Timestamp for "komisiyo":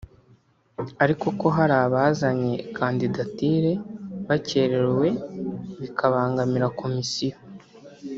6.79-7.35